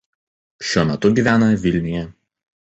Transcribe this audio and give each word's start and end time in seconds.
Šiuo 0.69 0.85
metu 0.93 1.13
gyvena 1.21 1.53
Vilniuje. 1.69 2.05